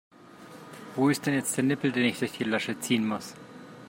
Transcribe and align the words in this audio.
Wo 0.95 1.09
ist 1.09 1.27
denn 1.27 1.35
jetzt 1.35 1.55
der 1.57 1.63
Nippel, 1.63 1.91
den 1.91 2.05
ich 2.05 2.17
durch 2.17 2.31
die 2.31 2.43
Lasche 2.43 2.79
ziehen 2.79 3.07
muss? 3.07 3.35